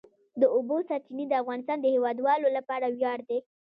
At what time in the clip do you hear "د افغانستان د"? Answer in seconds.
1.27-1.85